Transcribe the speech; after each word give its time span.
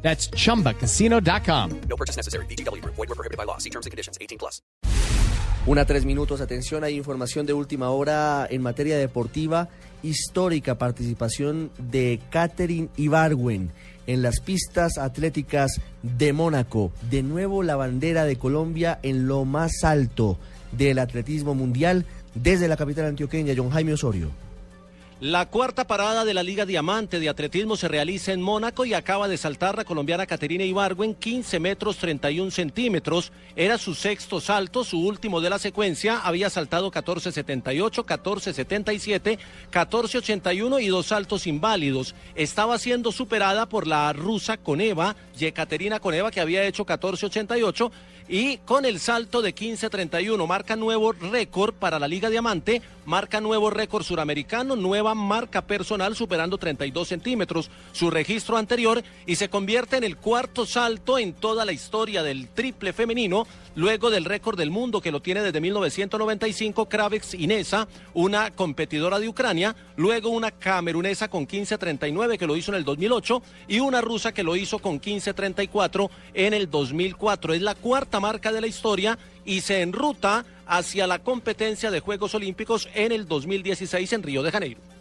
That's 0.00 0.30
chumbacasino.com. 0.30 1.80
No 1.88 1.96
purchase 1.96 2.16
necessary. 2.16 2.46
BGW. 2.46 2.82
Void 2.84 2.96
were 2.96 3.14
prohibited 3.14 3.36
by 3.36 3.44
law. 3.44 3.58
See 3.58 3.70
terms 3.70 3.84
and 3.84 3.90
conditions. 3.90 4.16
18 4.20 4.38
plus. 4.38 4.62
Una 5.66 5.84
tres 5.84 6.06
minutos, 6.06 6.40
atención, 6.40 6.82
hay 6.82 6.94
información 6.94 7.44
de 7.44 7.52
última 7.52 7.90
hora 7.90 8.46
en 8.48 8.62
materia 8.62 8.96
deportiva, 8.96 9.68
histórica 10.02 10.78
participación 10.78 11.70
de 11.76 12.20
Catherine 12.30 12.88
Ibargüen 12.96 13.70
en 14.06 14.22
las 14.22 14.40
pistas 14.40 14.96
atléticas 14.96 15.82
de 16.02 16.32
Mónaco. 16.32 16.90
De 17.10 17.22
nuevo 17.22 17.62
la 17.62 17.76
bandera 17.76 18.24
de 18.24 18.36
Colombia 18.36 18.98
en 19.02 19.28
lo 19.28 19.44
más 19.44 19.84
alto 19.84 20.38
del 20.72 20.98
atletismo 20.98 21.54
mundial 21.54 22.06
desde 22.34 22.66
la 22.66 22.78
capital 22.78 23.04
antioqueña, 23.04 23.52
John 23.54 23.68
Jaime 23.68 23.92
Osorio. 23.92 24.30
La 25.20 25.46
cuarta 25.46 25.84
parada 25.84 26.24
de 26.24 26.32
la 26.32 26.44
Liga 26.44 26.64
Diamante 26.64 27.18
de 27.18 27.28
Atletismo 27.28 27.76
se 27.76 27.88
realiza 27.88 28.32
en 28.32 28.40
Mónaco 28.40 28.84
y 28.84 28.94
acaba 28.94 29.26
de 29.26 29.36
saltar 29.36 29.76
la 29.76 29.84
colombiana 29.84 30.26
Caterina 30.26 30.62
Ibargüen 30.62 31.16
15 31.16 31.58
metros 31.58 31.96
31 31.96 32.52
centímetros. 32.52 33.32
Era 33.56 33.78
su 33.78 33.96
sexto 33.96 34.40
salto, 34.40 34.84
su 34.84 35.04
último 35.04 35.40
de 35.40 35.50
la 35.50 35.58
secuencia. 35.58 36.20
Había 36.20 36.50
saltado 36.50 36.92
14.78, 36.92 38.04
14.77, 38.04 39.38
14.81 39.72 40.82
y 40.84 40.86
dos 40.86 41.06
saltos 41.06 41.48
inválidos. 41.48 42.14
Estaba 42.36 42.78
siendo 42.78 43.10
superada 43.10 43.68
por 43.68 43.88
la 43.88 44.12
rusa 44.12 44.56
Coneva, 44.56 45.16
Yekaterina 45.36 45.98
Coneva, 45.98 46.30
que 46.30 46.40
había 46.40 46.62
hecho 46.62 46.86
14.88 46.86 47.90
y 48.28 48.58
con 48.58 48.84
el 48.84 49.00
salto 49.00 49.40
de 49.40 49.54
15.31 49.54 50.46
marca 50.46 50.76
nuevo 50.76 51.12
récord 51.12 51.74
para 51.74 51.98
la 51.98 52.06
Liga 52.06 52.28
Diamante, 52.28 52.82
marca 53.06 53.40
nuevo 53.40 53.70
récord 53.70 54.04
suramericano, 54.04 54.76
marca 55.14 55.62
personal 55.62 56.16
superando 56.16 56.58
32 56.58 57.08
centímetros, 57.08 57.70
su 57.92 58.10
registro 58.10 58.56
anterior 58.56 59.02
y 59.26 59.36
se 59.36 59.48
convierte 59.48 59.96
en 59.96 60.04
el 60.04 60.16
cuarto 60.16 60.66
salto 60.66 61.18
en 61.18 61.32
toda 61.32 61.64
la 61.64 61.72
historia 61.72 62.22
del 62.22 62.48
triple 62.48 62.92
femenino, 62.92 63.46
luego 63.74 64.10
del 64.10 64.24
récord 64.24 64.58
del 64.58 64.70
mundo 64.70 65.00
que 65.00 65.12
lo 65.12 65.20
tiene 65.20 65.42
desde 65.42 65.60
1995 65.60 66.88
Kravex 66.88 67.34
Inesa, 67.34 67.88
una 68.14 68.50
competidora 68.50 69.18
de 69.18 69.28
Ucrania, 69.28 69.76
luego 69.96 70.30
una 70.30 70.50
camerunesa 70.50 71.28
con 71.28 71.46
15.39 71.46 72.38
que 72.38 72.46
lo 72.46 72.56
hizo 72.56 72.72
en 72.72 72.78
el 72.78 72.84
2008 72.84 73.42
y 73.68 73.80
una 73.80 74.00
rusa 74.00 74.32
que 74.32 74.42
lo 74.42 74.56
hizo 74.56 74.78
con 74.78 75.00
15.34 75.00 76.10
en 76.34 76.54
el 76.54 76.70
2004. 76.70 77.54
Es 77.54 77.62
la 77.62 77.74
cuarta 77.74 78.20
marca 78.20 78.52
de 78.52 78.60
la 78.60 78.66
historia 78.66 79.18
y 79.44 79.60
se 79.60 79.82
enruta 79.82 80.44
hacia 80.66 81.06
la 81.06 81.20
competencia 81.20 81.90
de 81.90 82.00
Juegos 82.00 82.34
Olímpicos 82.34 82.88
en 82.94 83.12
el 83.12 83.26
2016 83.26 84.12
en 84.12 84.22
Río 84.22 84.42
de 84.42 84.52
Janeiro. 84.52 84.97